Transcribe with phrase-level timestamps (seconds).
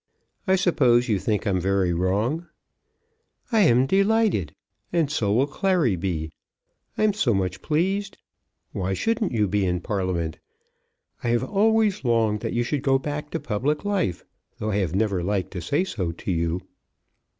[0.47, 2.47] I suppose you think I'm very wrong?"
[3.51, 4.55] "I am delighted,
[4.91, 6.31] and so will Clary be.
[6.97, 8.17] I'm so much pleased!
[8.71, 10.39] Why shouldn't you be in Parliament?
[11.23, 14.25] I have always longed that you should go back to public life,
[14.57, 16.61] though I have never liked to say so to you."